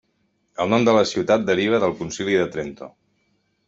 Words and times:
El 0.65 0.71
nom 0.71 0.87
de 0.87 0.95
la 0.95 1.03
ciutat 1.11 1.45
deriva 1.51 1.83
del 1.87 1.97
Concili 2.03 2.43
de 2.43 2.53
Trento. 2.57 2.95